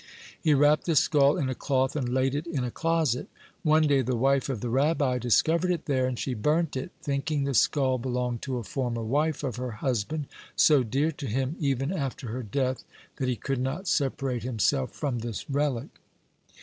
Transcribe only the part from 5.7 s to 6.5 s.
there, and she